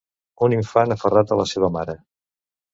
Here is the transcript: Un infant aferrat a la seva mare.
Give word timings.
Un 0.47 0.55
infant 0.55 0.95
aferrat 0.95 1.35
a 1.35 1.39
la 1.43 1.47
seva 1.53 1.71
mare. 1.79 1.99